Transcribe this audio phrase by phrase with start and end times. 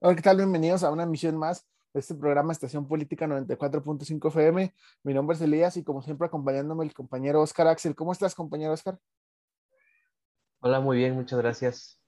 [0.00, 0.36] Hola, ¿qué tal?
[0.36, 4.72] Bienvenidos a una emisión más de este programa Estación Política 94.5 FM.
[5.02, 7.96] Mi nombre es Elías y como siempre acompañándome el compañero Oscar Axel.
[7.96, 8.96] ¿Cómo estás, compañero Oscar?
[10.60, 12.00] Hola, muy bien, muchas gracias.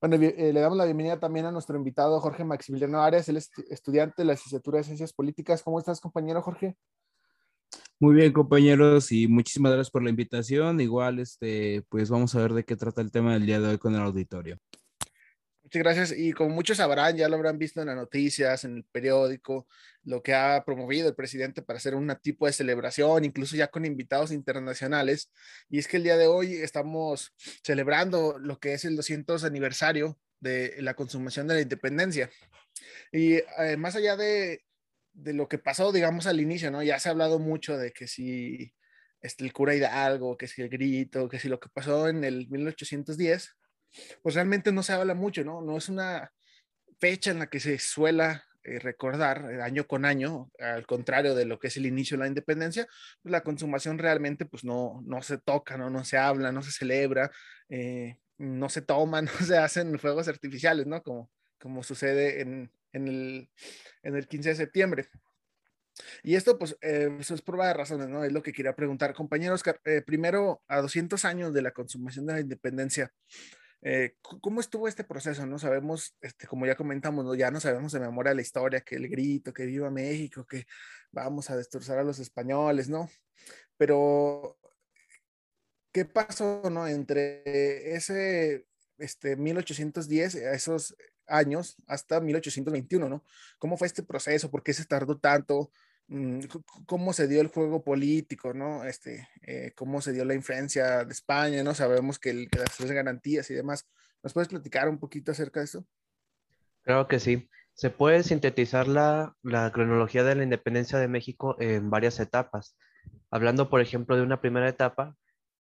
[0.00, 3.48] Bueno, eh, le damos la bienvenida también a nuestro invitado Jorge Maximiliano Arias, él es
[3.70, 5.62] estudiante de la licenciatura de Ciencias Políticas.
[5.62, 6.76] ¿Cómo estás, compañero Jorge?
[8.00, 10.80] Muy bien, compañeros, y muchísimas gracias por la invitación.
[10.80, 13.78] Igual, este, pues vamos a ver de qué trata el tema del día de hoy
[13.78, 14.58] con el auditorio.
[15.68, 16.14] Muchas gracias.
[16.18, 19.68] Y como muchos sabrán, ya lo habrán visto en las noticias, en el periódico,
[20.02, 23.84] lo que ha promovido el presidente para hacer un tipo de celebración, incluso ya con
[23.84, 25.30] invitados internacionales.
[25.68, 30.18] Y es que el día de hoy estamos celebrando lo que es el 200 aniversario
[30.40, 32.30] de la consumación de la independencia.
[33.12, 34.64] Y eh, más allá de,
[35.12, 36.82] de, lo que pasó, digamos, al inicio, ¿no?
[36.82, 38.74] Ya se ha hablado mucho de que si
[39.20, 42.48] este, el cura Hidalgo, que si el grito, que si lo que pasó en el
[42.48, 43.58] 1810
[44.22, 45.60] pues realmente no se habla mucho, ¿no?
[45.62, 46.32] No es una
[46.98, 51.44] fecha en la que se suela eh, recordar eh, año con año, al contrario de
[51.44, 52.86] lo que es el inicio de la independencia,
[53.22, 55.90] pues la consumación realmente pues no, no se toca, ¿no?
[55.90, 57.30] no se habla, no se celebra,
[57.68, 61.02] eh, no se toman, no se hacen fuegos artificiales, ¿no?
[61.02, 63.50] Como, como sucede en, en, el,
[64.02, 65.08] en el 15 de septiembre.
[66.22, 68.22] Y esto, pues, eso es prueba de razones, ¿no?
[68.22, 69.14] Es lo que quería preguntar.
[69.14, 69.64] Compañeros,
[70.06, 73.12] primero, a 200 años de la consumación de la independencia,
[73.82, 75.46] eh, ¿Cómo estuvo este proceso?
[75.46, 79.08] No sabemos, este, como ya comentamos, ya no sabemos de memoria la historia, que el
[79.08, 80.66] grito, que viva México, que
[81.12, 83.08] vamos a destrozar a los españoles, ¿no?
[83.76, 84.58] Pero,
[85.92, 86.86] ¿qué pasó, no?
[86.88, 88.66] Entre ese,
[88.98, 93.24] este, 1810, esos años, hasta 1821, ¿no?
[93.58, 94.50] ¿Cómo fue este proceso?
[94.50, 95.70] ¿Por qué se tardó tanto?
[96.08, 96.40] Mm,
[96.86, 98.84] cómo se dio el juego político, ¿no?
[98.84, 101.74] Este, eh, cómo se dio la influencia de España, ¿no?
[101.74, 103.86] Sabemos que, el, las tres garantías y demás.
[104.22, 105.86] ¿Nos puedes platicar un poquito acerca de eso?
[106.82, 107.50] Claro que sí.
[107.74, 112.76] Se puede sintetizar la, la cronología de la independencia de México en varias etapas.
[113.30, 115.14] Hablando, por ejemplo, de una primera etapa,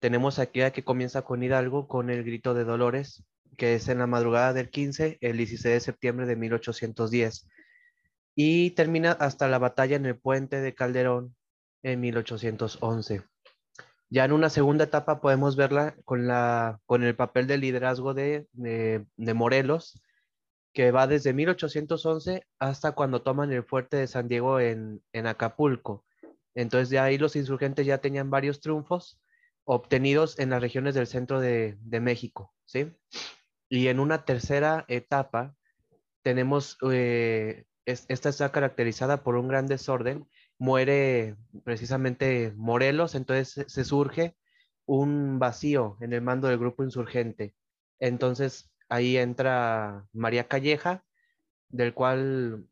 [0.00, 3.22] tenemos aquí a que comienza con Hidalgo con el grito de Dolores,
[3.58, 7.46] que es en la madrugada del 15, el 16 de septiembre de 1810
[8.34, 11.36] y termina hasta la batalla en el puente de Calderón
[11.82, 13.22] en 1811.
[14.10, 18.46] Ya en una segunda etapa podemos verla con, la, con el papel de liderazgo de,
[19.16, 20.02] Morelos,
[20.74, 26.04] que va desde 1811 hasta cuando toman el fuerte de San Diego en, Acapulco.
[26.54, 29.18] Entonces de ahí los insurgentes ya tenían varios triunfos
[29.64, 32.92] obtenidos en las regiones del centro de, México, ¿sí?
[33.70, 35.54] Y en una tercera etapa
[36.22, 40.28] tenemos eh, esta está caracterizada por un gran desorden.
[40.58, 44.36] Muere precisamente Morelos, entonces se surge
[44.86, 47.54] un vacío en el mando del grupo insurgente.
[47.98, 51.04] Entonces ahí entra María Calleja,
[51.68, 52.66] del cual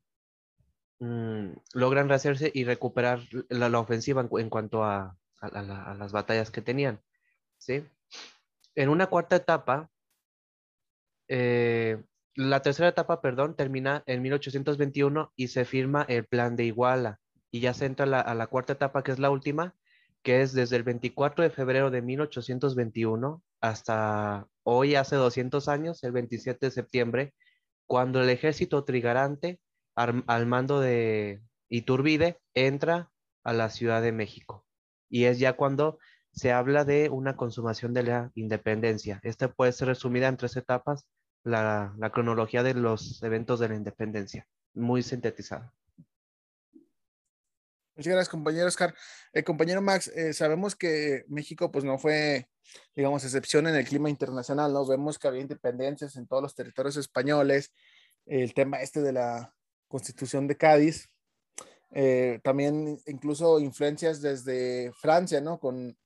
[0.98, 7.00] mm, logran rehacerse y recuperar la, ofensiva en, cuanto a, las batallas que tenían.
[7.58, 7.84] ¿sí?
[8.74, 9.90] En una cuarta etapa,
[11.28, 12.02] eh,
[12.34, 17.20] la tercera etapa, perdón, termina en 1821 y se firma el plan de Iguala.
[17.50, 19.74] Y ya se entra a la cuarta etapa, que es la última,
[20.22, 26.12] que es desde el 24 de febrero de 1821 hasta hoy, hace 200 años, el
[26.12, 27.34] 27 de septiembre,
[27.86, 29.60] cuando el ejército trigarante
[29.96, 33.10] al mando de Iturbide entra
[33.44, 34.64] a la Ciudad de México.
[35.08, 35.98] Y es ya cuando
[36.32, 39.20] se habla de una consumación de la independencia.
[39.24, 41.06] Esta puede ser resumida en tres etapas
[41.44, 45.72] la, cronología de los eventos de la independencia, muy sintetizada.
[47.96, 48.94] Muchas gracias, compañero Oscar.
[49.32, 52.48] Eh, compañero Max, eh, sabemos que México pues no fue,
[52.94, 54.86] digamos, excepción en el clima internacional, ¿no?
[54.86, 57.72] Vemos que había independencias en todos los territorios españoles,
[58.26, 59.54] el tema este de la
[59.88, 61.10] constitución de Cádiz,
[61.92, 65.58] eh, también incluso influencias desde Francia, ¿no?
[65.58, 65.98] Con,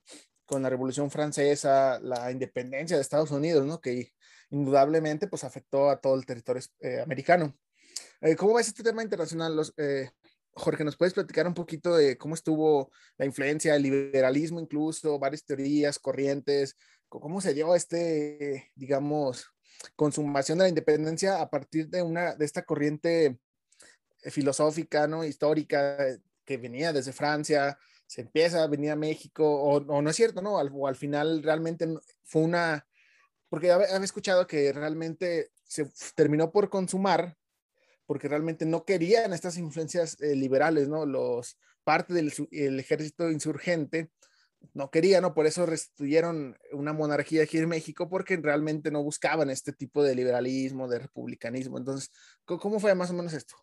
[0.47, 3.81] con la Revolución Francesa, la independencia de Estados Unidos, ¿no?
[3.81, 4.13] Que
[4.55, 7.57] indudablemente pues afectó a todo el territorio eh, americano.
[8.21, 9.55] Eh, ¿Cómo ves este tema internacional?
[9.55, 10.11] Los, eh,
[10.53, 15.45] Jorge, ¿nos puedes platicar un poquito de cómo estuvo la influencia, el liberalismo incluso, varias
[15.45, 16.77] teorías, corrientes,
[17.09, 19.47] cómo se dio este, digamos,
[19.97, 23.39] consumación de la independencia a partir de una, de esta corriente
[24.23, 25.25] filosófica, ¿no?
[25.25, 25.99] Histórica
[26.45, 27.77] que venía desde Francia,
[28.07, 30.55] se empieza a venir a México, o, no es cierto, ¿no?
[30.57, 31.89] o al final realmente
[32.23, 32.87] fue una
[33.49, 37.37] porque había escuchado que realmente se terminó por consumar
[38.07, 41.07] porque realmente no querían estas influencias eh, liberales, ¿no?
[41.07, 42.33] Los parte del
[42.81, 44.11] ejército insurgente
[44.73, 45.35] no querían, ¿no?
[45.35, 50.15] Por eso restituyeron una monarquía aquí en México, porque realmente no buscaban este tipo de
[50.15, 51.77] liberalismo, de republicanismo.
[51.77, 52.11] Entonces,
[52.45, 53.55] ¿cómo fue más o menos esto?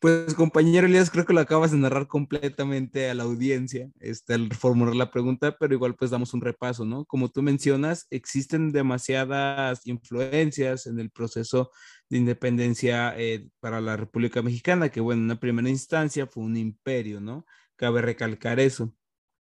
[0.00, 4.52] Pues compañero Elías, creo que lo acabas de narrar completamente a la audiencia, este, al
[4.52, 7.06] formular la pregunta, pero igual pues damos un repaso, ¿no?
[7.06, 11.70] Como tú mencionas, existen demasiadas influencias en el proceso
[12.10, 16.58] de independencia eh, para la República Mexicana, que bueno, en una primera instancia fue un
[16.58, 17.46] imperio, ¿no?
[17.76, 18.94] Cabe recalcar eso.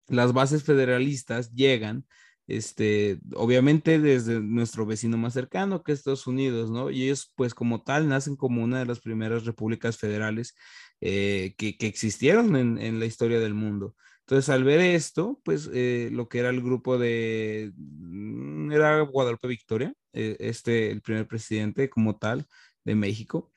[0.07, 2.07] Las bases federalistas llegan
[2.47, 6.89] este, obviamente desde nuestro vecino más cercano, que es Estados Unidos, ¿no?
[6.89, 10.55] Y ellos, pues como tal, nacen como una de las primeras repúblicas federales
[11.01, 13.95] eh, que, existieron en, la historia del mundo.
[14.21, 19.47] Entonces, al ver esto, pues eh, lo que era el grupo de, mm, era Guadalupe
[19.47, 22.45] Victoria, eh, este, el primer presidente como tal
[22.85, 23.51] de México,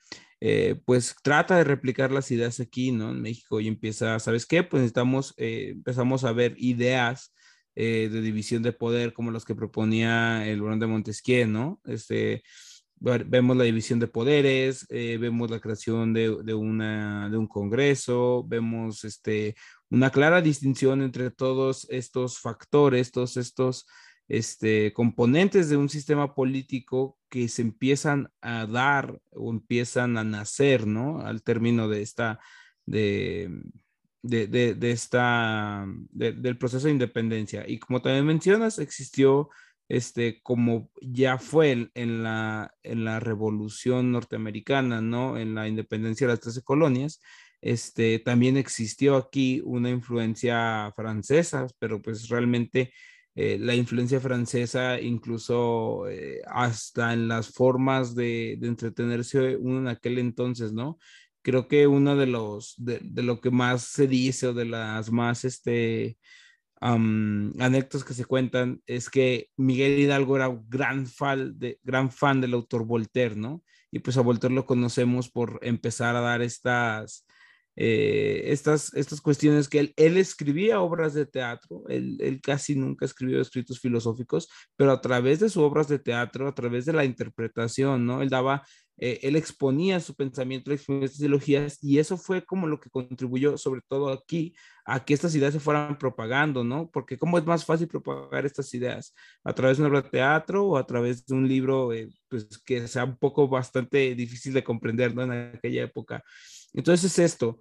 [0.87, 3.11] pues trata de replicar las ideas aquí, ¿no?
[3.11, 4.63] En México y empieza, ¿sabes qué?
[4.63, 7.35] Pues necesitamos, empezamos a ver ideas
[7.75, 11.81] eh, de división de poder como los que proponía el Barón de Montesquieu, ¿no?
[11.85, 12.43] Este,
[13.01, 19.05] vemos la división de poderes, eh, vemos la creación de, una, de un congreso, vemos
[19.05, 19.55] este,
[19.89, 23.87] una clara distinción entre todos estos factores, todos estos
[24.29, 30.87] este, componentes de un sistema político que se empiezan a dar o empiezan a nacer,
[30.87, 31.21] ¿no?
[31.21, 32.39] Al término de esta,
[32.85, 33.51] de,
[34.23, 37.65] de, de, esta, del proceso de independencia.
[37.67, 39.49] Y como también mencionas, existió,
[39.89, 45.39] este, como ya fue en, la, en la revolución norteamericana, ¿no?
[45.39, 47.21] En la independencia de las 13 colonias,
[47.61, 52.93] este, también existió aquí una influencia francesa, pero pues realmente
[53.35, 59.89] eh, la influencia francesa, incluso eh, hasta en las formas de, de, entretenerse uno en
[59.89, 60.99] aquel entonces, ¿no?
[61.43, 65.45] Creo que uno de los, de, lo que más se dice o de las más,
[65.45, 66.19] este,
[66.81, 72.55] anécdotas que se cuentan es que Miguel Hidalgo era gran fan, de, gran fan del
[72.55, 73.63] autor Voltaire, ¿no?
[73.91, 77.27] Y pues a Voltaire lo conocemos por empezar a dar estas,
[77.77, 83.05] eh, estas, estas cuestiones que él, él escribía obras de teatro, él, él, casi nunca
[83.05, 87.05] escribió escritos filosóficos, pero a través de sus obras de teatro, a través de la
[87.05, 88.23] interpretación, ¿no?
[88.23, 88.65] Él daba
[89.03, 93.57] eh, él exponía su pensamiento, exponía estas ideologías y eso fue como lo que contribuyó,
[93.57, 94.55] sobre todo aquí,
[94.85, 96.91] a que estas ideas se fueran propagando, ¿no?
[96.91, 99.15] Porque ¿cómo es más fácil propagar estas ideas?
[99.43, 102.47] ¿A través de una obra de teatro o a través de un libro, eh, pues
[102.63, 105.23] que sea un poco bastante difícil de comprender, ¿no?
[105.23, 106.23] En aquella época.
[106.75, 107.61] Entonces es esto.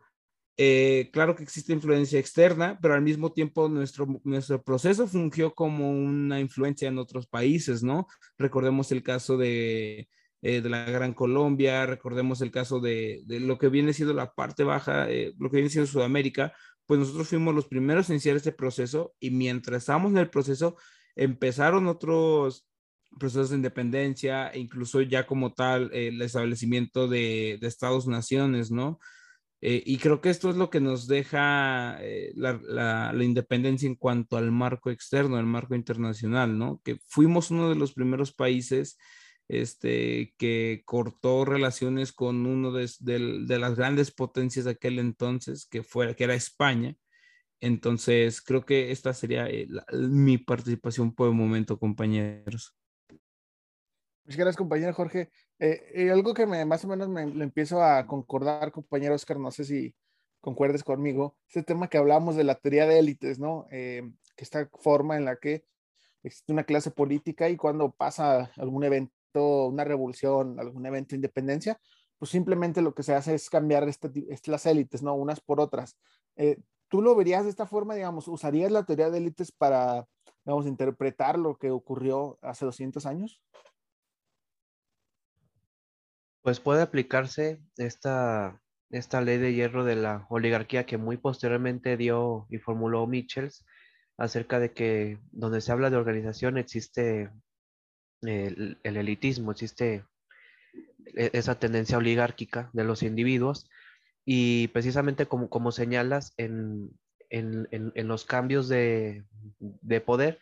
[0.58, 5.90] Eh, claro que existe influencia externa, pero al mismo tiempo nuestro, nuestro proceso fungió como
[5.90, 8.08] una influencia en otros países, ¿no?
[8.38, 10.10] Recordemos el caso de,
[10.42, 14.64] eh, de la Gran Colombia, recordemos el caso de, lo que viene siendo la parte
[14.64, 16.54] baja, eh, lo que viene siendo Sudamérica,
[16.86, 20.78] pues nosotros fuimos los primeros en iniciar este proceso y mientras estábamos en el proceso
[21.18, 22.66] empezaron otros
[23.20, 29.00] procesos de independencia e incluso ya como tal eh, el establecimiento de, Estados-naciones, ¿no?
[29.62, 32.00] y creo que esto es lo que nos deja
[32.36, 36.80] la, la, independencia en cuanto al marco externo, al marco internacional, ¿no?
[36.82, 38.98] Que fuimos uno de los primeros países
[39.50, 42.88] este, que cortó relaciones con uno de,
[43.60, 46.96] las grandes potencias de aquel entonces, que, fue, que era España.
[47.60, 52.78] Entonces, creo que esta sería eh, mi participación por el momento, compañeros.
[54.24, 55.32] Muchas gracias, compañero Jorge.
[55.58, 59.50] Eh, eh, algo que me, más o menos me, empiezo a concordar, compañero Oscar, no
[59.50, 59.96] sé si
[60.42, 63.68] concuerdes conmigo, este tema que hablamos de la teoría de élites, ¿no?
[63.70, 65.66] que esta forma en la que
[66.24, 71.80] existe una clase política y cuando pasa algún evento una revolución, algún evento de independencia,
[72.18, 74.12] pues simplemente lo que se hace es cambiar este,
[74.46, 75.16] las élites, ¿no?
[75.16, 75.98] Unas por otras.
[76.36, 76.58] Eh,
[76.90, 80.08] ¿Tú lo verías de esta forma, digamos, usarías la teoría de élites para,
[80.44, 83.42] digamos, interpretar lo que ocurrió hace 200 años?
[86.42, 92.48] Pues puede aplicarse esta, esta ley de hierro de la oligarquía que muy posteriormente dio
[92.50, 93.66] y formuló Michels
[94.18, 97.30] acerca de que donde se habla de organización existe
[98.22, 100.06] el, elitismo, existe
[101.16, 103.70] e, esa tendencia oligárquica de los individuos
[104.26, 106.92] y precisamente como, como señalas en,
[107.32, 109.24] los cambios de,
[110.06, 110.40] poder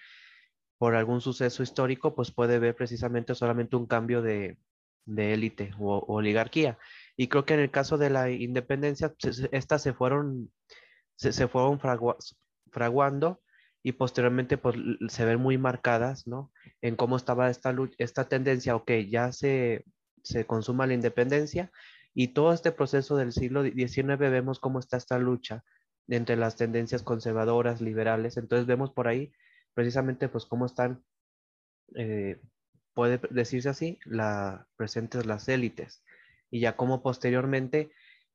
[0.78, 4.58] por algún suceso histórico, pues puede ver precisamente solamente un cambio de,
[5.16, 6.78] élite o, oligarquía.
[7.16, 9.14] Y creo que en el caso de la independencia,
[9.52, 10.52] estas se fueron,
[11.16, 11.80] se, fueron
[12.72, 13.42] fraguando
[13.88, 14.76] y posteriormente pues
[15.08, 16.52] se ven muy marcadas, ¿no?
[16.82, 19.86] En cómo estaba esta, esta tendencia, ok, ya se,
[20.24, 21.72] se consuma la independencia
[22.14, 25.64] y todo este proceso del siglo XIX vemos cómo está esta lucha
[26.10, 28.36] entre las tendencias conservadoras, liberales.
[28.36, 29.32] Entonces vemos por ahí
[29.74, 31.02] precisamente pues cómo están,
[31.96, 32.42] eh,
[32.94, 36.04] puede decirse así, la, presentes las élites
[36.52, 37.94] y ya como posteriormente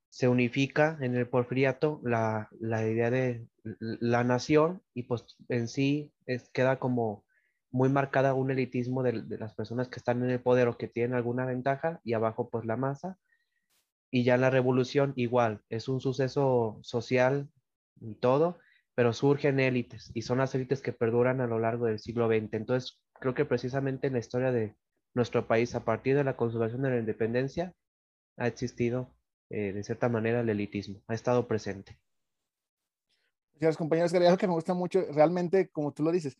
[0.08, 6.12] se unifica en el porfiriato la, la idea de la nación y pues en sí
[6.52, 7.24] queda como
[7.70, 11.14] muy marcada un elitismo de, las personas que están en el poder o que tienen
[11.14, 13.18] alguna ventaja y abajo pues la masa.
[14.10, 17.48] Y ya la revolución igual, es un suceso social
[18.00, 18.58] y todo,
[18.94, 22.52] pero surgen élites y son las élites que perduran a lo largo del siglo XX.
[22.52, 24.76] Entonces creo que precisamente en la historia de
[25.14, 27.74] nuestro país, a partir de la consolidación de la independencia,
[28.36, 29.14] ha existido
[29.50, 31.98] eh, de cierta manera el elitismo, ha estado presente.
[33.54, 34.12] Gracias, compañeros.
[34.14, 36.36] Algo que me gusta mucho, realmente, como tú lo dices,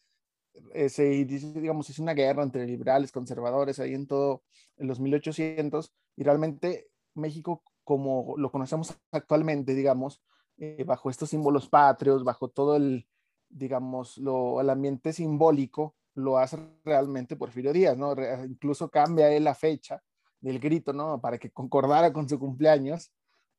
[0.75, 4.43] eh, se digamos, es una guerra entre liberales, conservadores, ahí en todo,
[4.77, 10.23] en los 1800, y realmente México, como lo conocemos actualmente, digamos,
[10.59, 13.07] eh, bajo estos símbolos patrios, bajo todo el,
[13.49, 18.15] digamos, lo, el ambiente simbólico, lo hace realmente Porfirio Díaz, ¿no?
[18.45, 20.03] incluso cambia él la fecha
[20.41, 21.21] del grito, ¿no?
[21.21, 23.13] Para que concordara con su cumpleaños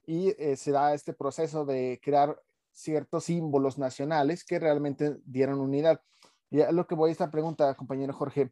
[0.05, 2.39] y eh, se da este proceso de crear
[2.73, 6.01] ciertos símbolos nacionales que realmente dieron unidad.
[6.49, 8.51] Y a lo que voy a esta pregunta, compañero Jorge.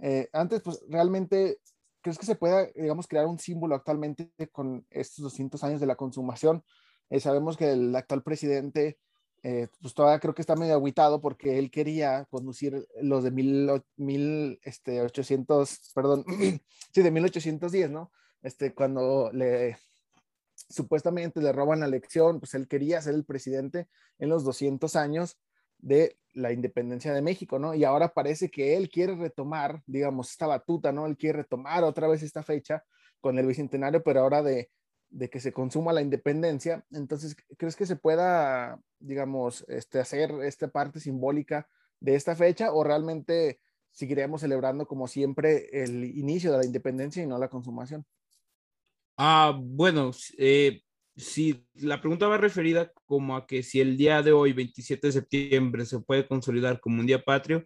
[0.00, 1.58] Eh, antes, pues realmente,
[2.00, 5.96] ¿crees que se pueda, digamos, crear un símbolo actualmente con estos 200 años de la
[5.96, 6.64] consumación?
[7.10, 8.98] Eh, sabemos que el actual presidente
[9.44, 13.70] eh, pues todavía creo que está medio aguitado porque él quería conducir los de mil,
[13.96, 16.24] mil este, 800, perdón,
[16.92, 18.10] sí, de 1810, ¿no?
[18.42, 19.78] Este, cuando le
[20.68, 25.38] supuestamente le roban la elección, pues él quería ser el presidente en los 200 años
[25.78, 27.74] de la independencia de México, ¿no?
[27.74, 31.06] Y ahora parece que él quiere retomar, digamos, esta batuta, ¿no?
[31.06, 32.84] Él quiere retomar otra vez esta fecha
[33.20, 34.70] con el bicentenario, pero ahora de,
[35.30, 36.84] que se consuma la independencia.
[36.90, 41.68] Entonces, ¿crees que se pueda, digamos, este, hacer esta parte simbólica
[42.00, 43.60] de esta fecha o realmente
[43.90, 48.06] seguiremos celebrando como siempre el inicio de la independencia y no la consumación?
[49.20, 50.80] Ah, bueno, eh,
[51.16, 55.12] si la pregunta va referida como a que si el día de hoy, 27 de
[55.12, 57.64] septiembre, se puede consolidar como un día patrio,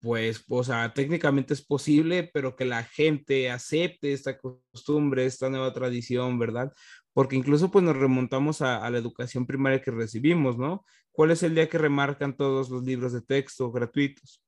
[0.00, 5.72] pues, o sea, técnicamente es posible, pero que la gente acepte esta costumbre, esta nueva
[5.74, 6.72] tradición, ¿verdad?
[7.12, 10.84] Porque incluso pues nos remontamos a, a, la educación primaria que recibimos, ¿no?
[11.12, 14.42] ¿Cuál es el día que remarcan todos los libros de texto gratuitos?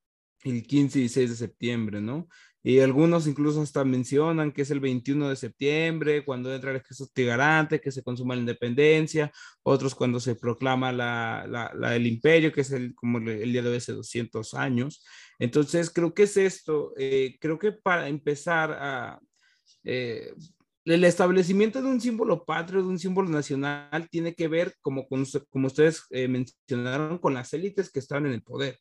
[0.44, 2.28] El 15 y 16 de septiembre, ¿no?
[2.62, 7.10] Y algunos incluso hasta mencionan que es el 21 de septiembre, cuando entra el ejército
[7.14, 9.30] tigarante, que se consuma la independencia,
[9.62, 13.76] otros cuando se proclama la, la, el imperio, que es el, como el día de
[13.76, 15.04] hace 200 años.
[15.38, 19.20] Entonces, creo que es esto, eh, creo que para empezar.
[19.84, 20.32] Eh,
[20.94, 25.66] el establecimiento de un símbolo patrio, de un símbolo nacional, tiene que ver, como, como
[25.66, 28.78] ustedes eh, mencionaron, con las élites que están en el poder.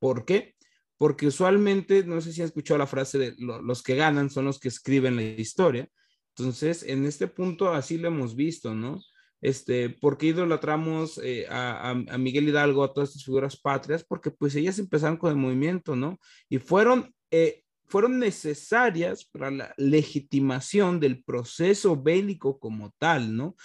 [0.00, 0.55] ¿Por qué?
[0.98, 4.58] Porque usualmente, no sé si han escuchado la frase de los que ganan son los
[4.58, 5.88] que escriben la historia.
[6.36, 9.00] Entonces, en este punto así lo hemos visto, ¿no?
[9.40, 14.04] Este, ¿Por qué idolatramos eh, a, a, Miguel Hidalgo, a todas estas figuras patrias?
[14.04, 16.18] Porque pues ellas empezaron con el movimiento, ¿no?
[16.48, 23.56] Y fueron, eh, fueron necesarias para la legitimación del proceso bélico como tal, ¿no?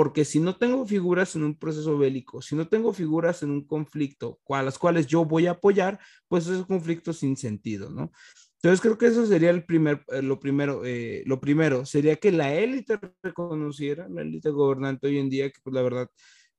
[0.00, 3.66] Porque si no tengo figuras en un proceso bélico, si no tengo figuras en un
[3.66, 8.10] conflicto a las cuales yo voy a apoyar, pues es un conflicto sin sentido, ¿no?
[8.54, 12.32] Entonces creo que eso sería el primer, eh, lo primero, eh, lo primero sería que
[12.32, 16.08] la élite reconociera, la élite gobernante hoy en día, que pues la verdad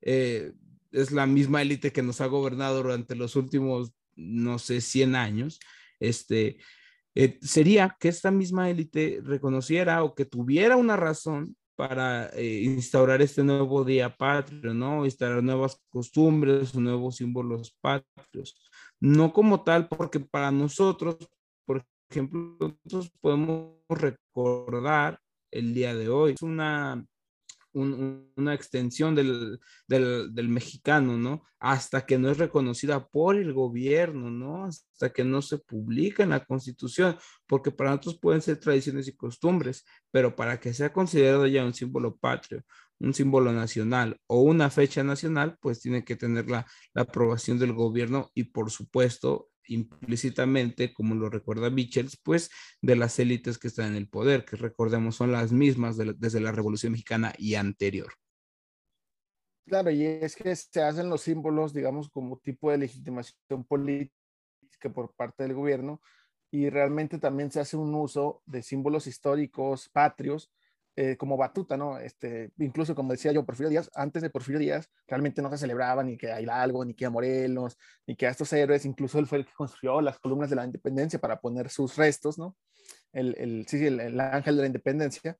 [0.02, 0.54] eh,
[0.92, 5.60] es la misma élite que nos ha gobernado durante los últimos, no sé, 100 años,
[6.00, 6.60] este,
[7.42, 13.44] sería que esta misma élite reconociera o que tuviera una razón para eh, instaurar este
[13.44, 15.04] nuevo día patrio, ¿no?
[15.04, 18.56] Instaurar nuevas costumbres, nuevos símbolos patrios.
[19.00, 21.18] No como tal, porque para nosotros,
[21.66, 25.20] por ejemplo, nosotros podemos recordar
[25.50, 26.34] el día de hoy.
[26.34, 27.04] Es una
[27.74, 31.44] una extensión del, del, mexicano, ¿no?
[31.60, 34.66] Hasta que no es reconocida por el gobierno, ¿no?
[34.66, 39.16] Hasta que no se publica en la constitución, porque para nosotros pueden ser tradiciones y
[39.16, 42.64] costumbres, pero para que sea considerado ya un símbolo patrio,
[43.02, 47.74] un símbolo nacional o una fecha nacional, pues tiene que tener la, la aprobación del
[47.74, 52.50] gobierno y por supuesto implícitamente, como lo recuerda Michels, pues
[52.82, 56.52] de las élites que están en el poder, que recordemos son las mismas desde la
[56.52, 58.14] Revolución Mexicana y anterior.
[59.66, 64.12] Claro, y es que se hacen los símbolos, digamos, como tipo de legitimación política
[64.94, 66.02] por parte del gobierno,
[66.52, 70.52] y realmente también se hace un uso de símbolos históricos patrios
[70.98, 71.98] eh, como batuta, ¿no?
[71.98, 76.04] Este, incluso como decía yo, Porfirio Díaz, antes de Porfirio Díaz, realmente no se celebraba
[76.04, 79.26] ni que a Hidalgo, ni que a Morelos, ni que a estos héroes, incluso él
[79.26, 82.58] fue el que construyó las columnas de la independencia para poner sus restos, ¿no?
[83.14, 85.38] El, el sí, el, el ángel de la independencia.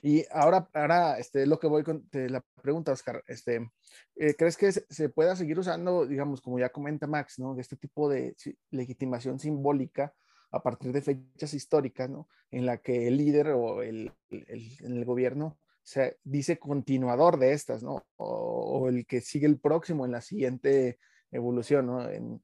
[0.00, 3.68] Y ahora, ahora este, lo que voy con la pregunta, Oscar, este,
[4.14, 7.58] eh, ¿crees que se, se, pueda seguir usando, digamos, como ya comenta Max, ¿no?
[7.58, 8.36] Este tipo de
[8.70, 10.14] legitimación simbólica
[10.56, 12.28] a partir de fechas históricas, ¿no?
[12.50, 18.06] En la que el líder o el, el, gobierno se dice continuador de estas, ¿no?
[18.16, 20.98] O, o, el que sigue el próximo en la siguiente
[21.30, 22.08] evolución, ¿no?
[22.08, 22.42] En,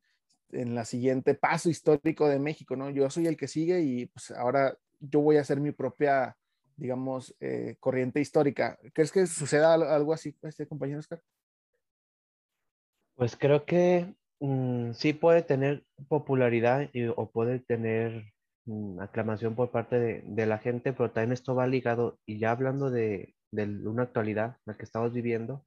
[0.53, 2.91] en la siguiente paso histórico de México, ¿no?
[2.91, 6.37] Yo soy el que sigue y pues ahora yo voy a hacer mi propia,
[6.77, 8.79] digamos, eh, corriente histórica.
[8.93, 11.23] ¿Crees que suceda algo así, este compañero Oscar?
[13.15, 18.33] Pues creo que Mm, sí puede tener popularidad o puede tener
[18.65, 22.91] mm, aclamación por parte de, la gente, pero también esto va ligado, y ya hablando
[22.91, 25.65] de, de una actualidad, la que estamos viviendo,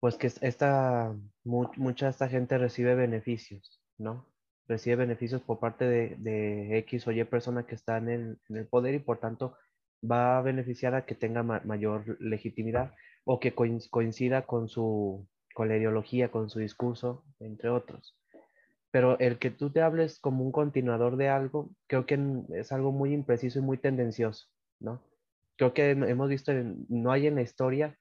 [0.00, 4.26] pues que esta, mu mucha esta gente recibe beneficios, ¿no?
[4.68, 8.08] Recibe beneficios por parte de, de X o Y persona que está en
[8.48, 9.56] el, poder y por tanto
[10.02, 12.92] va a beneficiar a que tenga ma mayor legitimidad
[13.24, 18.14] o que coincida con su, con la ideología, con su discurso, entre otros.
[18.90, 22.18] Pero el que tú te hables como un continuador de algo, creo que
[22.52, 24.46] es algo muy impreciso y muy tendencioso,
[24.80, 25.00] ¿no?
[25.56, 26.52] Creo que hemos visto,
[26.88, 27.96] no hay en la historia,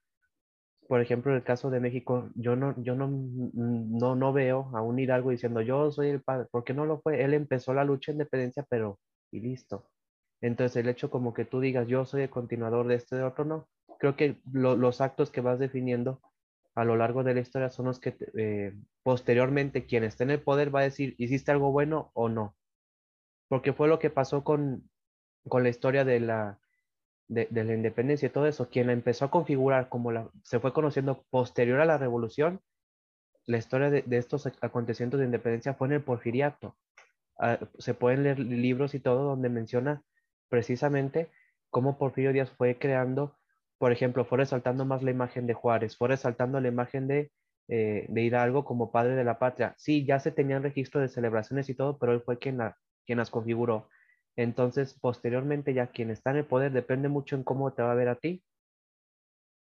[0.88, 4.81] por ejemplo, en el caso de México, yo no, yo no, no, no veo a
[4.81, 8.12] un Hidalgo diciendo, yo soy el padre, porque no lo fue, él empezó la lucha
[8.12, 9.00] de independencia, pero,
[9.31, 9.89] y listo.
[10.41, 13.45] Entonces, el hecho como que tú digas, yo soy el continuador de este, de otro,
[13.45, 13.67] no.
[14.00, 16.19] Creo que lo, los actos que vas definiendo
[16.75, 20.42] a lo largo de la historia son los que eh, posteriormente quien esté en el
[20.42, 22.56] poder va a decir, ¿hiciste algo bueno o no?
[23.48, 24.89] Porque fue lo que pasó con,
[25.48, 26.60] con la historia de la,
[27.27, 28.70] de, la independencia y todo eso.
[28.70, 32.62] Quien la empezó a configurar como se fue conociendo posterior a la revolución,
[33.46, 36.75] la historia de, de estos acontecimientos de independencia fue en el porfiriato.
[37.38, 40.03] Uh, se pueden leer libros y todo donde menciona
[40.50, 41.29] precisamente
[41.72, 43.36] cómo Porfirio Díaz fue creando
[43.77, 47.31] por ejemplo, fue resaltando más la imagen de Juárez, fue resaltando la imagen de,
[47.68, 49.75] eh, de Hidalgo como padre de la patria.
[49.77, 53.18] Sí, ya se tenían registro de celebraciones y todo, pero él fue quien, la, quien
[53.18, 53.90] las configuró.
[54.36, 57.96] Entonces, posteriormente, ya quien está en el poder depende mucho en cómo te va a
[57.96, 58.44] ver a ti,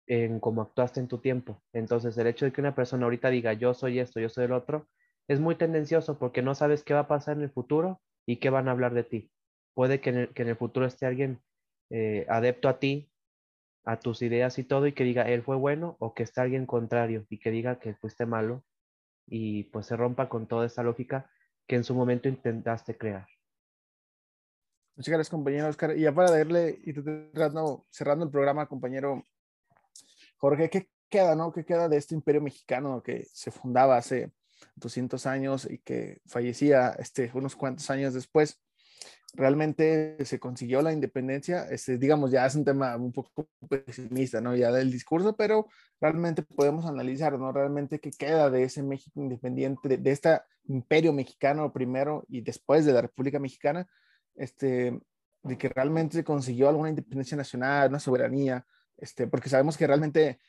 [0.07, 1.63] en cómo actuaste en tu tiempo.
[1.73, 4.53] Entonces, el hecho de que una persona ahorita diga yo soy esto, yo soy el
[4.53, 4.87] otro,
[5.27, 8.49] es muy tendencioso porque no sabes qué va a pasar en el futuro y qué
[8.49, 9.31] van a hablar de ti.
[9.75, 11.39] Puede que en el, que en el futuro esté alguien
[11.91, 13.11] eh, adepto a ti
[13.85, 16.65] a tus ideas y todo y que diga él fue bueno o que esté alguien
[16.65, 18.63] contrario y que diga que fuiste malo
[19.25, 21.29] y pues se rompa con toda esa lógica
[21.67, 23.27] que en su momento intentaste crear.
[24.95, 25.97] Muchas gracias, compañero Oscar.
[25.97, 29.27] Y ya para darle y cerrando, cerrando el programa, compañero
[30.37, 31.51] Jorge, ¿qué queda, no?
[31.51, 34.31] ¿Qué queda de este imperio mexicano que se fundaba hace
[34.75, 38.61] 200 años y que fallecía este, unos cuantos años después?
[39.35, 44.55] Realmente se consiguió la independencia, este, digamos, ya es un tema un poco pesimista, ¿no?
[44.55, 45.67] Ya del discurso, pero
[45.99, 47.51] realmente podemos analizar, ¿no?
[47.51, 52.93] Realmente qué queda de ese México independiente, de, este imperio mexicano primero y después de
[52.93, 53.87] la República Mexicana,
[54.35, 54.99] este,
[55.43, 58.65] de que realmente se consiguió alguna independencia nacional, una soberanía,
[58.97, 60.39] este, porque sabemos que realmente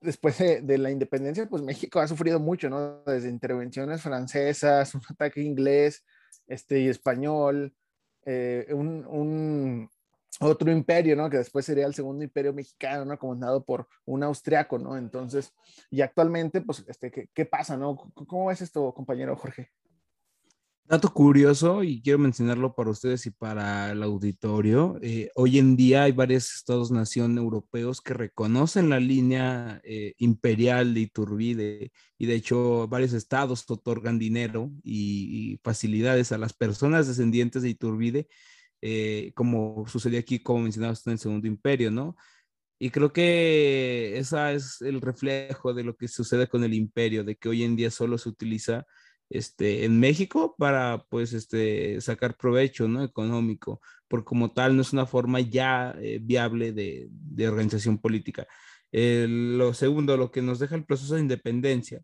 [0.00, 3.02] después de, de, la independencia, pues México ha sufrido mucho, ¿no?
[3.04, 6.04] Desde intervenciones francesas, un ataque inglés
[6.46, 7.74] este, y español,
[8.30, 9.88] eh, un,
[10.40, 11.30] otro imperio, ¿no?
[11.30, 13.18] Que después sería el segundo imperio mexicano, ¿no?
[13.18, 14.98] Comandado por un austriaco, ¿no?
[14.98, 15.54] Entonces,
[15.90, 17.96] y actualmente, pues, este, ¿qué, qué pasa, ¿no?
[17.96, 19.70] ¿Cómo es esto, compañero Jorge?
[20.88, 26.04] Dato curioso, y quiero mencionarlo para ustedes y para el auditorio, eh, hoy en día
[26.04, 32.88] hay varios estados-nación europeos que reconocen la línea eh, imperial de Iturbide y de hecho
[32.88, 38.26] varios estados otorgan dinero y, y facilidades a las personas descendientes de Iturbide,
[38.80, 42.16] eh, como sucedió aquí, como mencionabas en el Segundo Imperio, ¿no?
[42.78, 47.36] Y creo que ese es el reflejo de lo que sucede con el imperio, de
[47.36, 48.86] que hoy en día solo se utiliza
[49.30, 53.04] este, en México para pues este, sacar provecho ¿no?
[53.04, 58.46] económico, porque como tal no es una forma ya eh, viable de, de, organización política.
[58.92, 62.02] Eh, lo segundo, lo que nos deja el proceso de independencia.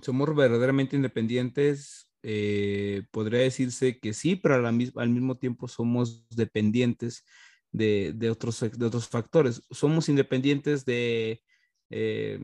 [0.00, 7.24] Somos verdaderamente independientes, eh, podría decirse que sí, pero al, al mismo tiempo somos dependientes
[7.72, 9.62] de, de, otros, de otros factores.
[9.70, 11.40] Somos independientes de...
[11.90, 12.38] Eh,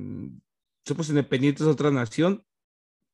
[0.87, 2.45] somos independientes de otra nación,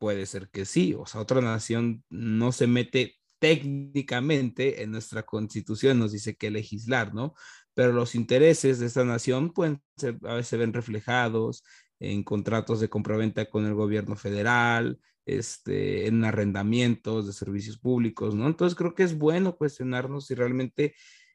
[0.01, 5.99] Puede ser que sí, o sea, otra nación no se mete técnicamente en nuestra constitución,
[5.99, 7.35] nos dice que legislar, ¿no?
[7.75, 11.65] pero los intereses de esta nación pueden ser, a veces se ven reflejados
[11.99, 18.47] en contratos de compraventa con el gobierno federal, este, en arrendamientos de servicios públicos, ¿no?
[18.47, 20.95] Entonces creo que es bueno cuestionarnos si realmente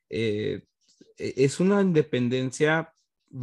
[0.09, 0.63] eh,
[1.17, 2.93] e-, es una independencia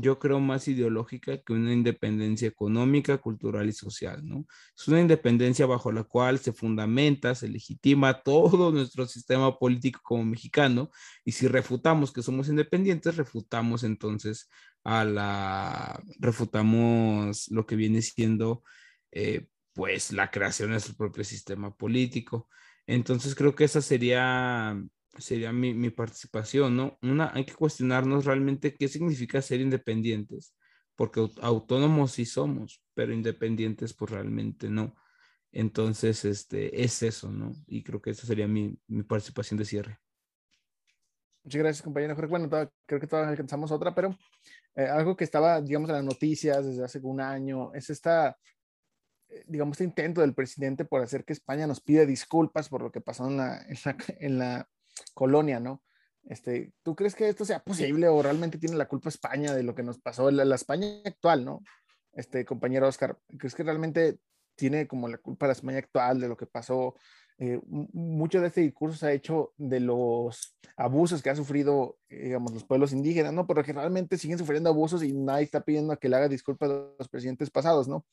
[0.00, 4.46] yo creo, más ideológica que una independencia económica, cultural y social, ¿no?
[4.76, 10.24] Es una independencia bajo la cual se fundamenta, se legitima todo nuestro sistema político como
[10.24, 10.90] mexicano,
[11.24, 14.48] y si refutamos que somos independientes, refutamos entonces
[14.84, 18.62] a la, refutamos lo que viene siendo,
[19.10, 22.48] eh, pues, la creación de nuestro propio sistema político.
[22.86, 24.76] Entonces creo que esa sería
[25.18, 26.98] sería mi, mi, participación, ¿no?
[27.02, 30.54] Una, hay que cuestionarnos realmente qué significa ser independientes,
[30.96, 34.94] porque autónomos sí somos, pero independientes pues realmente no.
[35.52, 37.52] Entonces, este, es eso, ¿no?
[37.66, 39.98] Y creo que esa sería mi, mi participación de cierre.
[41.44, 42.48] Muchas gracias, compañero Bueno,
[42.86, 44.16] creo que todavía alcanzamos otra, pero
[44.76, 48.38] eh, algo que estaba, digamos, en las noticias desde hace un año es esta,
[49.28, 52.92] eh, digamos, este intento del presidente por hacer que España nos pida disculpas por lo
[52.92, 54.68] que pasó en la, en la, en la
[55.14, 55.82] colonia, ¿no?
[56.24, 59.74] Este, ¿Tú crees que esto sea posible o realmente tiene la culpa España de lo
[59.74, 61.62] que nos pasó, la, la España actual, ¿no?
[62.12, 64.18] Este, compañero Oscar, ¿crees que realmente
[64.54, 66.94] tiene como la culpa la España actual de lo que pasó?
[67.38, 67.60] Eh,
[67.92, 72.64] mucho de este discurso se ha hecho de los abusos que ha sufrido, digamos, los
[72.64, 73.46] pueblos indígenas, ¿no?
[73.46, 77.08] Porque realmente siguen sufriendo abusos y nadie está pidiendo que le haga disculpas a los
[77.08, 78.06] presidentes pasados, ¿no?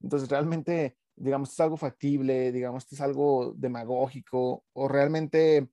[0.00, 5.68] Entonces, realmente, digamos, es algo factible, digamos, es algo demagógico o realmente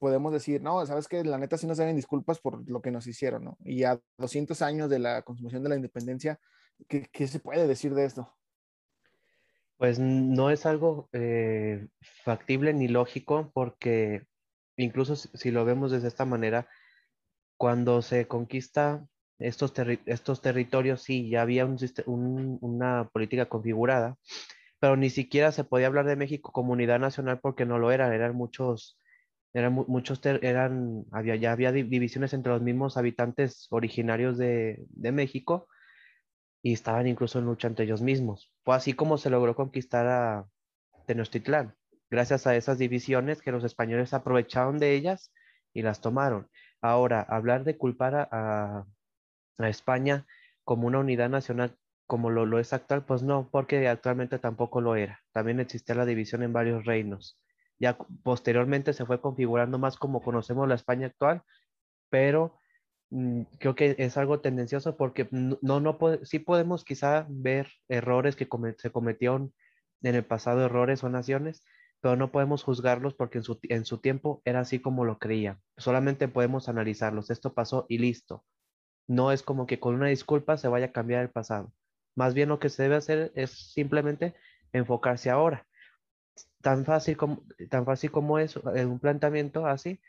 [0.00, 3.06] podemos decir, no, sabes que la neta sí nos deben disculpas por lo que nos
[3.06, 3.58] hicieron, ¿no?
[3.64, 6.40] Y a 200 años de la consumación de la independencia,
[6.88, 8.34] ¿qué, qué se puede decir de esto?
[9.76, 11.86] Pues no es algo eh,
[12.24, 14.26] factible ni lógico porque
[14.76, 16.68] incluso si lo vemos desde esta manera,
[17.56, 19.06] cuando se conquista
[19.38, 19.72] estos,
[20.06, 24.16] estos territorios, sí, ya había un, una política configurada,
[24.78, 28.14] pero ni siquiera se podía hablar de México como unidad nacional porque no lo era,
[28.14, 28.98] eran muchos
[29.52, 35.68] eran muchos, eran, había, ya había divisiones entre los mismos habitantes originarios de, de, México
[36.62, 38.52] y estaban incluso en lucha entre ellos mismos.
[38.64, 40.46] Fue así como se logró conquistar a
[41.06, 41.74] Tenochtitlán,
[42.10, 45.32] gracias a esas divisiones que los españoles aprovecharon de ellas
[45.72, 46.48] y las tomaron.
[46.80, 48.86] Ahora, hablar de culpar a,
[49.58, 50.26] a España
[50.64, 54.96] como una unidad nacional como lo, lo es actual, pues no, porque actualmente tampoco lo
[54.96, 55.20] era.
[55.32, 57.38] También existía la división en varios reinos.
[57.80, 61.42] Ya posteriormente se fue configurando más como conocemos la España actual,
[62.10, 62.58] pero
[63.10, 68.46] mm, creo que es algo tendencioso porque no, no sí podemos quizá ver errores que
[68.78, 69.54] se cometieron
[70.02, 71.64] en el pasado, errores o naciones,
[72.00, 75.60] pero no podemos juzgarlos porque en su, en su tiempo era así como lo creían.
[75.76, 77.30] Solamente podemos analizarlos.
[77.30, 78.44] Esto pasó y listo.
[79.08, 81.72] No es como que con una disculpa se vaya a cambiar el pasado.
[82.14, 84.34] Más bien lo que se debe hacer es simplemente
[84.72, 85.66] enfocarse ahora
[86.60, 90.00] tan fácil como, tan fácil como es en un planteamiento así,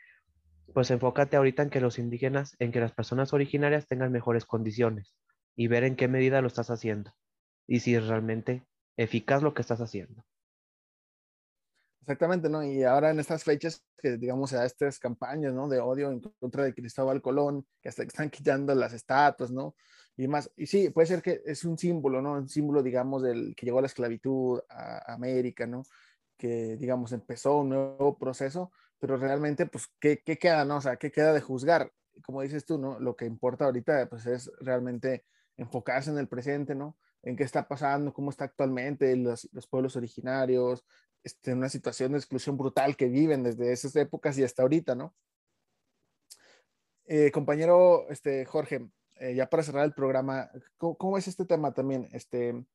[0.72, 5.14] pues enfócate ahorita en que los indígenas, en que las personas originarias tengan mejores condiciones
[5.56, 7.12] y ver en qué medida lo estás haciendo
[7.66, 8.66] y si es realmente
[8.96, 10.24] eficaz lo que estás haciendo.
[12.02, 12.64] Exactamente, ¿no?
[12.64, 15.68] Y ahora en estas fechas que, digamos, da estas campañas, ¿no?
[15.68, 19.76] De odio en contra de Cristóbal Colón, que hasta están quitando las estatuas, ¿no?
[20.16, 22.32] Y más, y sí, puede ser que es un símbolo, ¿no?
[22.32, 25.84] Un símbolo, digamos, del que llegó a la esclavitud a América, ¿no?
[26.42, 30.78] Que, digamos, empezó un nuevo proceso, pero realmente, pues, ¿qué, qué queda, no?
[30.78, 31.92] O sea, ¿qué queda de juzgar?
[32.24, 32.98] Como dices tú, ¿no?
[32.98, 35.24] Lo que importa ahorita, pues, es realmente
[35.56, 36.96] enfocarse en el presente, ¿no?
[37.22, 40.84] En qué está pasando, cómo está actualmente los, los pueblos originarios,
[41.22, 45.14] este, una situación de exclusión brutal que viven desde esas épocas y hasta ahorita, ¿no?
[47.04, 48.88] Eh, compañero este, Jorge,
[49.20, 52.08] eh, ya para cerrar el programa, ¿cómo, ¿cómo, es este tema también?
[52.10, 52.66] Este,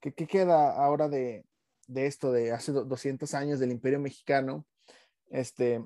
[0.00, 1.44] ¿qué, ¿Qué queda ahora de,
[1.88, 4.66] de esto de hace 200 años del Imperio Mexicano,
[5.30, 5.84] este,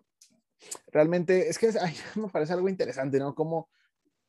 [0.89, 1.71] realmente es que
[2.17, 3.35] me parece algo interesante, ¿no?
[3.35, 3.69] Como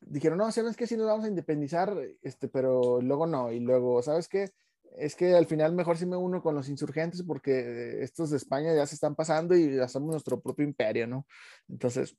[0.00, 0.86] dijeron, no, ¿sabes qué?
[0.86, 4.50] Sí nos vamos a independizar, este, pero luego no, y luego, ¿sabes qué?
[4.96, 8.74] Es que al final mejor si me uno con los insurgentes porque estos de España
[8.74, 11.26] ya se están pasando y hacemos nuestro propio imperio, ¿no?
[11.68, 12.16] Entonces,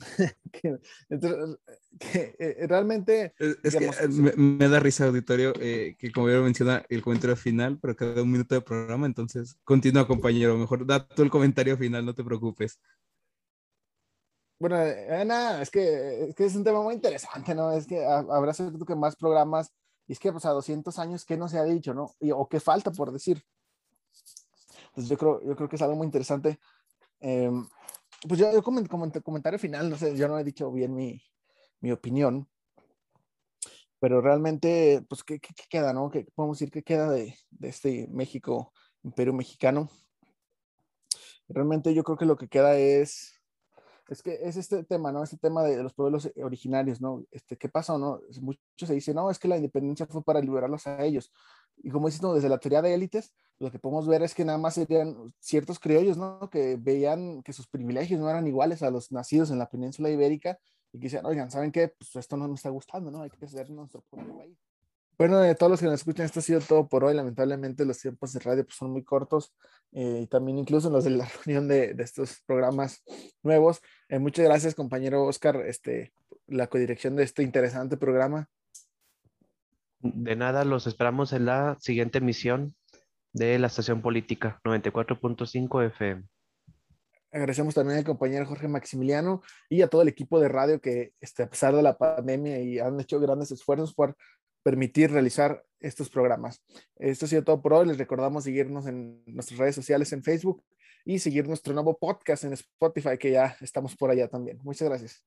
[1.08, 1.58] entonces,
[1.98, 3.34] que, eh, realmente...
[3.38, 7.78] Es, que eh, me, da risa, auditorio, eh, que como ya menciona el comentario final,
[7.80, 10.56] pero queda un minuto de programa, entonces continúa, compañero.
[10.56, 12.80] Mejor da tú el comentario final, no te preocupes.
[14.58, 14.76] Bueno,
[15.24, 17.72] nada, es que, es que es un tema muy interesante, ¿no?
[17.72, 19.72] Es que habrá cierto que más programas,
[20.06, 22.14] y es que pues a 200 años, ¿qué no se ha dicho, no?
[22.20, 23.42] Y, o qué falta por decir.
[24.88, 26.58] Entonces yo creo, yo creo que es algo muy interesante.
[27.20, 27.50] Eh,
[28.28, 28.82] pues yo, yo como,
[29.22, 31.22] comentario final, no sé, yo no he dicho bien mi,
[31.80, 32.48] mi opinión,
[34.00, 36.10] pero realmente, pues, ¿qué, qué, queda, no?
[36.10, 39.90] ¿Qué podemos decir que queda de, de, este México, imperio mexicano?
[41.48, 43.42] Realmente yo creo que lo que queda es,
[44.08, 45.22] es que es este tema, ¿no?
[45.22, 47.24] Este tema de, los pueblos originarios, ¿no?
[47.30, 48.20] Este, ¿Qué pasó, no?
[48.40, 51.30] Muchos se dicen, no, es que la independencia fue para liberarlos a ellos.
[51.82, 54.44] Y como dices, no, desde la teoría de élites, lo que podemos ver es que
[54.44, 56.50] nada más serían ciertos criollos, ¿no?
[56.50, 60.58] Que veían que sus privilegios no eran iguales a los nacidos en la península ibérica
[60.92, 61.88] y que decían, oigan, ¿saben qué?
[61.88, 63.22] Pues esto no me está gustando, ¿no?
[63.22, 64.58] Hay que hacer nuestro propio país.
[65.18, 67.12] Bueno, de todos los que nos escuchan, esto ha sido todo por hoy.
[67.12, 69.54] Lamentablemente los tiempos de radio pues, son muy cortos
[69.92, 73.02] eh, y también incluso los de la reunión de, de estos programas
[73.42, 73.82] nuevos.
[74.08, 76.14] Eh, muchas gracias, compañero Oscar, este,
[76.46, 78.48] la codirección de este interesante programa.
[80.00, 82.74] De nada, los esperamos en la siguiente emisión
[83.32, 86.24] de la estación política 94.5 FM.
[87.32, 91.44] Agradecemos también al compañero Jorge Maximiliano y a todo el equipo de radio que, este,
[91.44, 94.16] a pesar de la pandemia, y han hecho grandes esfuerzos por
[94.62, 96.62] permitir realizar estos programas.
[96.96, 97.86] Esto ha sido todo por hoy.
[97.86, 100.64] Les recordamos seguirnos en nuestras redes sociales en Facebook
[101.04, 104.58] y seguir nuestro nuevo podcast en Spotify, que ya estamos por allá también.
[104.62, 105.24] Muchas gracias.